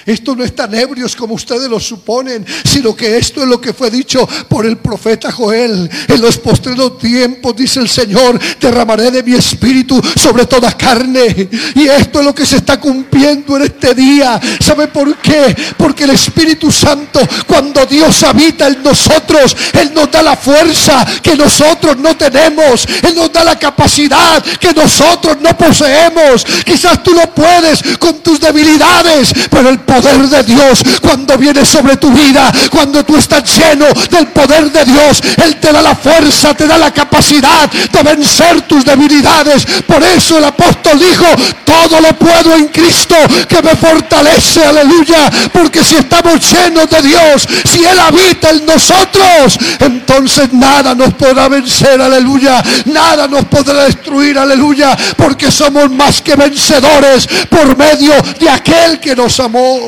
[0.07, 3.73] Esto no es tan ebrios como ustedes lo suponen, sino que esto es lo que
[3.73, 5.91] fue dicho por el profeta Joel.
[6.09, 11.49] En los postreros tiempos, dice el Señor, derramaré de mi espíritu sobre toda carne.
[11.75, 14.41] Y esto es lo que se está cumpliendo en este día.
[14.61, 15.57] ¿Sabe por qué?
[15.77, 21.37] Porque el Espíritu Santo, cuando Dios habita en nosotros, Él nos da la fuerza que
[21.37, 22.87] nosotros no tenemos.
[23.03, 26.45] Él nos da la capacidad que nosotros no poseemos.
[26.65, 31.97] Quizás tú no puedes con tus debilidades, pero el poder de Dios cuando viene sobre
[31.97, 36.55] tu vida, cuando tú estás lleno del poder de Dios, Él te da la fuerza,
[36.55, 39.65] te da la capacidad de vencer tus debilidades.
[39.87, 41.27] Por eso el apóstol dijo,
[41.65, 43.15] todo lo puedo en Cristo
[43.49, 49.59] que me fortalece, aleluya, porque si estamos llenos de Dios, si Él habita en nosotros,
[49.81, 56.35] entonces nada nos podrá vencer, aleluya, nada nos podrá destruir, aleluya, porque somos más que
[56.35, 59.84] vencedores por medio de aquel que nos amó.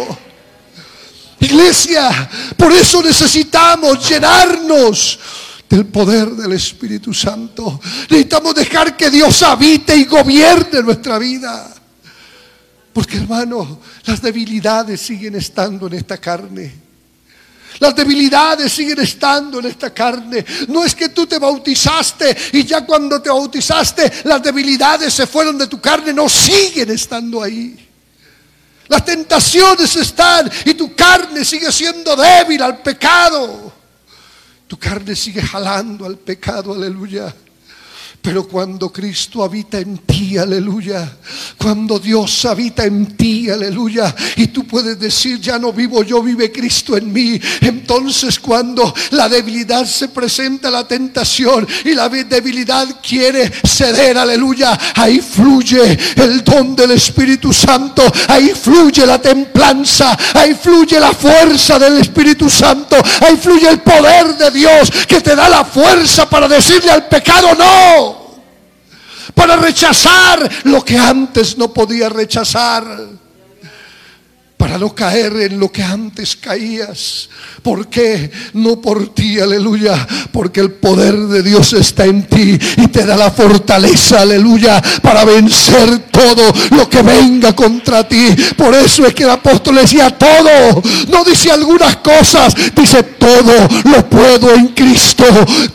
[1.41, 5.19] Iglesia, por eso necesitamos llenarnos
[5.69, 7.81] del poder del Espíritu Santo.
[8.09, 11.73] Necesitamos dejar que Dios habite y gobierne nuestra vida.
[12.93, 16.87] Porque hermano, las debilidades siguen estando en esta carne.
[17.79, 20.45] Las debilidades siguen estando en esta carne.
[20.69, 25.59] No es que tú te bautizaste y ya cuando te bautizaste las debilidades se fueron
[25.59, 27.86] de tu carne, no siguen estando ahí.
[28.89, 33.73] Las tentaciones están y tu carne sigue siendo débil al pecado.
[34.67, 37.35] Tu carne sigue jalando al pecado, aleluya.
[38.27, 41.09] Pero cuando Cristo habita en ti, aleluya,
[41.57, 46.51] cuando Dios habita en ti, aleluya, y tú puedes decir, ya no vivo yo, vive
[46.51, 47.41] Cristo en mí.
[47.61, 55.21] Entonces cuando la debilidad se presenta, la tentación y la debilidad quiere ceder, aleluya, ahí
[55.21, 61.99] fluye el don del Espíritu Santo, ahí fluye la templanza, ahí fluye la fuerza del
[61.99, 66.91] Espíritu Santo, ahí fluye el poder de Dios que te da la fuerza para decirle
[66.91, 68.16] al pecado no
[69.37, 72.85] para rechazar lo que antes no podía rechazar
[74.79, 77.29] no caer en lo que antes caías.
[77.63, 78.31] ¿Por qué?
[78.55, 83.17] No por ti, aleluya, porque el poder de Dios está en ti y te da
[83.17, 88.35] la fortaleza, aleluya, para vencer todo lo que venga contra ti.
[88.57, 94.09] Por eso es que el apóstol decía todo, no dice algunas cosas, dice todo lo
[94.09, 95.25] puedo en Cristo,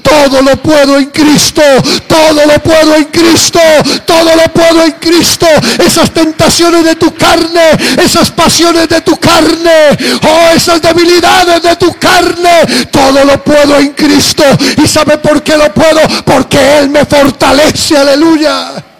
[0.02, 1.62] todo lo puedo en Cristo,
[2.08, 3.60] todo lo puedo en Cristo,
[4.06, 5.48] todo lo puedo en Cristo.
[5.86, 7.72] Esas tentaciones de tu carne,
[8.04, 13.94] esas pasiones de tu carne, oh esas debilidades de tu carne, todo lo puedo en
[13.94, 14.44] Cristo.
[14.84, 16.02] ¿Y sabe por qué lo puedo?
[16.26, 18.91] Porque Él me fortalece, aleluya.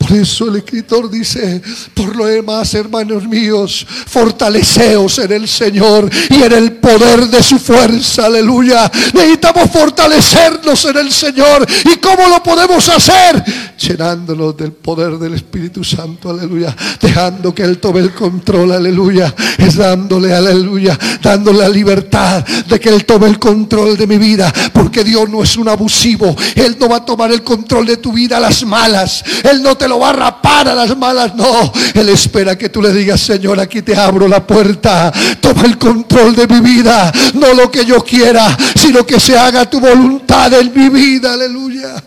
[0.00, 1.60] Por eso el escritor dice,
[1.92, 7.58] por lo demás, hermanos míos, fortaleceos en el Señor y en el poder de su
[7.58, 8.90] fuerza, aleluya.
[9.12, 11.66] Necesitamos fortalecernos en el Señor.
[11.84, 13.44] ¿Y cómo lo podemos hacer?
[13.78, 16.74] Llenándonos del poder del Espíritu Santo, aleluya.
[17.00, 19.34] Dejando que Él tome el control, aleluya.
[19.58, 24.50] Es dándole, aleluya, dándole la libertad de que Él tome el control de mi vida.
[24.72, 26.34] Porque Dios no es un abusivo.
[26.54, 29.22] Él no va a tomar el control de tu vida a las malas.
[29.44, 31.72] Él no te lo va a rapar a las malas, no.
[31.94, 35.12] Él espera que tú le digas, Señor, aquí te abro la puerta.
[35.40, 37.12] Toma el control de mi vida.
[37.34, 41.34] No lo que yo quiera, sino que se haga tu voluntad en mi vida.
[41.34, 42.02] Aleluya.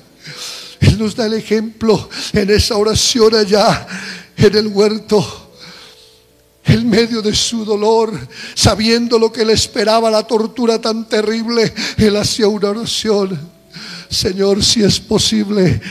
[0.80, 3.88] Él nos da el ejemplo en esa oración allá
[4.36, 5.44] en el huerto
[6.66, 8.18] en medio de su dolor,
[8.56, 13.38] sabiendo lo que le esperaba, la tortura tan terrible, él hacía una oración.
[14.10, 15.82] Señor, si es posible,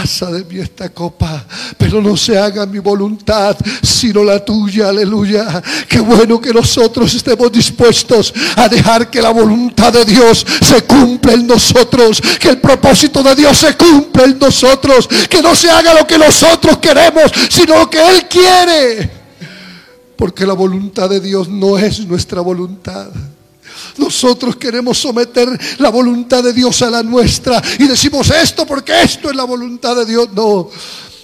[0.00, 1.44] pasa de mí esta copa,
[1.76, 5.60] pero no se haga mi voluntad, sino la tuya, aleluya.
[5.88, 11.32] Qué bueno que nosotros estemos dispuestos a dejar que la voluntad de Dios se cumpla
[11.32, 15.94] en nosotros, que el propósito de Dios se cumpla en nosotros, que no se haga
[15.94, 19.10] lo que nosotros queremos, sino lo que Él quiere.
[20.14, 23.08] Porque la voluntad de Dios no es nuestra voluntad.
[23.96, 25.48] Nosotros queremos someter
[25.78, 29.96] la voluntad de Dios a la nuestra y decimos esto porque esto es la voluntad
[29.96, 30.28] de Dios.
[30.34, 30.70] No,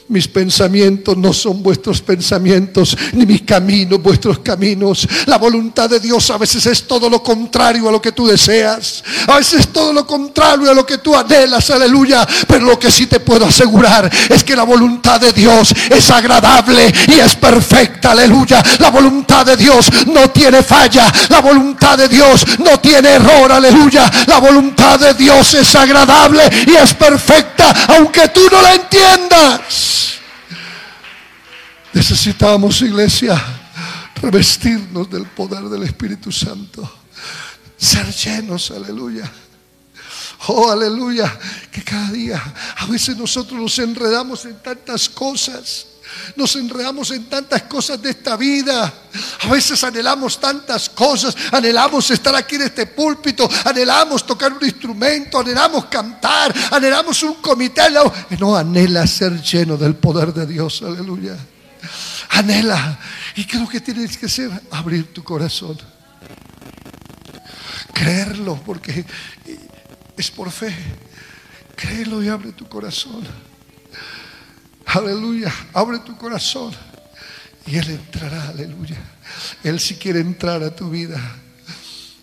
[0.07, 5.09] Mis pensamientos no son vuestros pensamientos, ni mis caminos vuestros caminos.
[5.25, 9.03] La voluntad de Dios a veces es todo lo contrario a lo que tú deseas.
[9.27, 12.27] A veces es todo lo contrario a lo que tú anhelas, aleluya.
[12.47, 16.93] Pero lo que sí te puedo asegurar es que la voluntad de Dios es agradable
[17.09, 18.63] y es perfecta, aleluya.
[18.81, 21.11] La voluntad de Dios no tiene falla.
[21.31, 24.11] La voluntad de Dios no tiene error, aleluya.
[24.27, 30.04] La voluntad de Dios es agradable y es perfecta, aunque tú no la entiendas.
[31.95, 33.41] Necesitamos, iglesia,
[34.21, 36.93] revestirnos del poder del Espíritu Santo.
[37.77, 39.31] Ser llenos, aleluya.
[40.49, 41.39] Oh, aleluya.
[41.71, 42.43] Que cada día,
[42.79, 45.87] a veces nosotros nos enredamos en tantas cosas.
[46.35, 48.93] Nos enredamos en tantas cosas de esta vida.
[49.43, 51.37] A veces anhelamos tantas cosas.
[51.53, 53.49] Anhelamos estar aquí en este púlpito.
[53.65, 55.39] Anhelamos tocar un instrumento.
[55.39, 56.53] Anhelamos cantar.
[56.73, 57.83] Anhelamos un comité.
[58.41, 60.83] No anhela ser lleno del poder de Dios.
[60.83, 61.37] Aleluya
[62.31, 62.99] anhela.
[63.37, 64.51] ¿Y qué es lo que tienes que hacer?
[64.71, 65.79] Abrir tu corazón.
[67.93, 69.05] Creerlo, porque
[70.17, 70.75] es por fe.
[71.77, 73.27] Créelo y abre tu corazón.
[74.87, 75.53] Aleluya.
[75.73, 76.75] Abre tu corazón.
[77.67, 78.97] Y Él entrará, aleluya.
[79.63, 81.21] Él si quiere entrar a tu vida.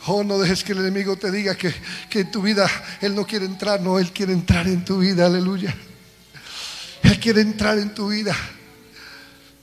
[0.07, 1.73] Oh, no dejes que el enemigo te diga que,
[2.09, 2.69] que en tu vida
[3.01, 3.81] Él no quiere entrar.
[3.81, 5.75] No, Él quiere entrar en tu vida, aleluya.
[7.03, 8.35] Él quiere entrar en tu vida.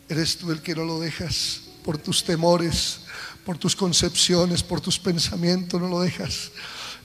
[0.08, 3.00] Eres tú el que no lo dejas por tus temores,
[3.44, 6.50] por tus concepciones, por tus pensamientos, no lo dejas.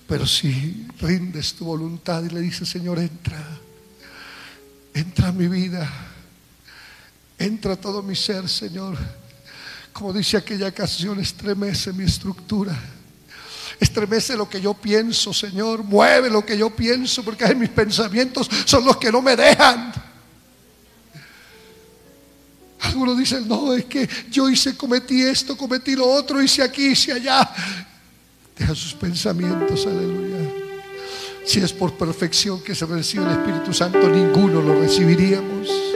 [0.08, 3.42] Pero si rindes tu voluntad y le dices, Señor, entra,
[4.94, 5.90] entra a mi vida,
[7.38, 8.98] entra todo mi ser, Señor.
[9.92, 12.78] Como dice aquella canción, estremece mi estructura.
[13.80, 15.84] Estremece lo que yo pienso, Señor.
[15.84, 19.94] Mueve lo que yo pienso, porque mis pensamientos son los que no me dejan.
[22.94, 27.12] Algunos dicen, no, es que yo hice, cometí esto, cometí lo otro, hice aquí, hice
[27.12, 27.50] allá.
[28.56, 30.38] Deja sus pensamientos, aleluya.
[31.44, 35.93] Si es por perfección que se recibe el Espíritu Santo, ninguno lo recibiríamos.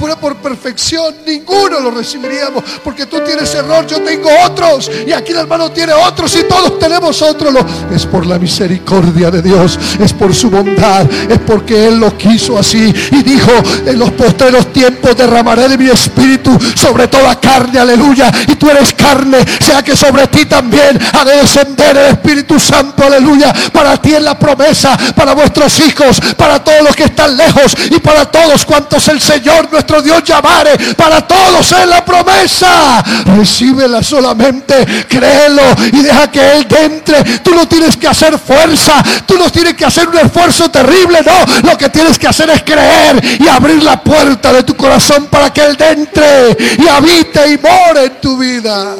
[0.00, 2.64] Fuera por perfección, ninguno lo recibiríamos.
[2.82, 4.90] Porque tú tienes error, yo tengo otros.
[5.06, 7.54] Y aquí el hermano tiene otros y todos tenemos otros.
[7.94, 9.78] Es por la misericordia de Dios.
[10.02, 11.04] Es por su bondad.
[11.28, 12.94] Es porque Él lo quiso así.
[13.12, 13.50] Y dijo,
[13.84, 17.78] en los posteros tiempos derramaré de mi espíritu sobre toda carne.
[17.78, 18.32] Aleluya.
[18.48, 19.44] Y tú eres carne.
[19.60, 23.04] Sea que sobre ti también ha de descender el Espíritu Santo.
[23.04, 23.52] Aleluya.
[23.70, 24.96] Para ti es la promesa.
[25.14, 26.18] Para vuestros hijos.
[26.38, 27.76] Para todos los que están lejos.
[27.90, 33.02] Y para todos cuantos el Señor nuestro Dios llamare para todos en la promesa.
[33.36, 35.62] Recíbela solamente, créelo
[35.92, 37.24] y deja que Él entre.
[37.40, 41.68] Tú no tienes que hacer fuerza, tú no tienes que hacer un esfuerzo terrible, no.
[41.68, 45.52] Lo que tienes que hacer es creer y abrir la puerta de tu corazón para
[45.52, 48.94] que Él entre y habite y more en tu vida.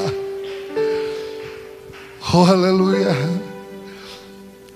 [2.33, 3.15] Oh, aleluya.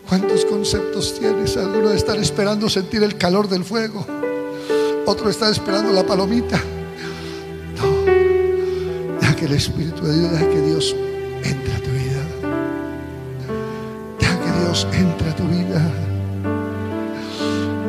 [0.08, 1.56] ¿Cuántos conceptos tienes?
[1.56, 4.06] Algunos están esperando sentir el calor del fuego.
[5.06, 6.60] Otro está esperando la palomita.
[7.76, 9.20] No.
[9.20, 10.96] Deja que el Espíritu de Dios, deja que Dios
[11.42, 12.22] entre a tu vida.
[14.18, 15.90] Deja que Dios entre a tu vida.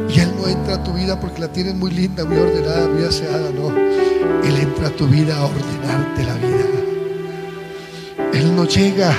[0.09, 3.03] Y Él no entra a tu vida porque la tienes muy linda, muy ordenada, muy
[3.03, 3.69] aseada, no.
[4.43, 6.65] Él entra a tu vida a ordenarte la vida.
[8.33, 9.13] Él no llega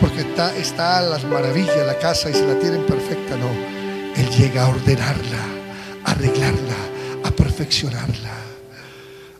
[0.00, 3.50] porque está, está a las maravillas la casa y se la tienen perfecta, no.
[4.16, 5.42] Él llega a ordenarla,
[6.04, 6.95] arreglarla,
[7.26, 8.30] a perfeccionarla.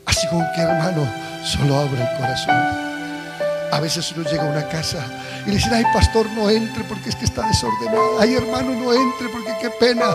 [0.05, 1.07] Así como que hermano,
[1.43, 2.55] solo abre el corazón.
[3.71, 5.05] A veces uno llega a una casa
[5.45, 8.19] y le dice, ay pastor, no entre porque es que está desordenado.
[8.19, 10.05] Ay hermano, no entre porque qué pena.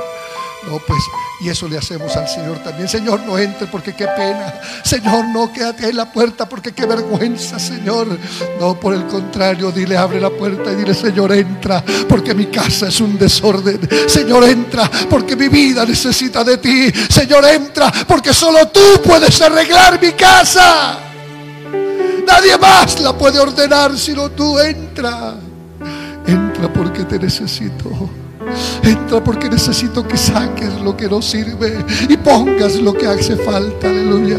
[0.69, 1.03] No, pues,
[1.41, 2.89] y eso le hacemos al Señor también.
[2.89, 4.61] Señor, no entre porque qué pena.
[4.85, 8.07] Señor, no quédate en la puerta porque qué vergüenza, Señor.
[8.61, 12.89] No, por el contrario, dile, abre la puerta y dile, Señor, entra porque mi casa
[12.89, 13.81] es un desorden.
[14.07, 16.93] Señor, entra porque mi vida necesita de ti.
[17.11, 20.99] Señor, entra porque solo tú puedes arreglar mi casa.
[22.25, 24.61] Nadie más la puede ordenar sino tú.
[24.61, 25.35] Entra.
[26.25, 28.22] Entra porque te necesito.
[28.83, 33.89] Entra porque necesito que saques lo que no sirve y pongas lo que hace falta.
[33.89, 34.39] Aleluya.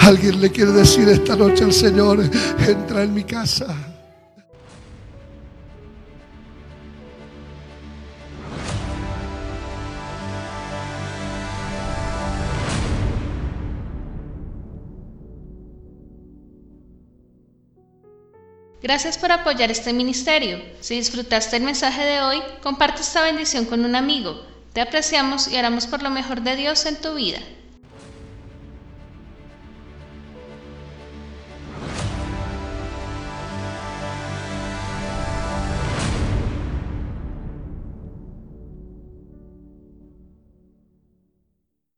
[0.00, 2.20] Alguien le quiere decir esta noche al Señor,
[2.66, 3.66] entra en mi casa.
[18.82, 20.58] Gracias por apoyar este ministerio.
[20.80, 24.42] Si disfrutaste el mensaje de hoy, comparte esta bendición con un amigo.
[24.72, 27.40] Te apreciamos y haremos por lo mejor de Dios en tu vida.